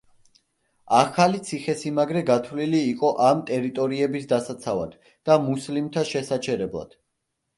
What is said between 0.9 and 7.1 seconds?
ახალი ციხესიმაგრე გათვლილი იყო ამ ტერიტორიების დასაცავად და მუსლიმთა შესაჩერებლად.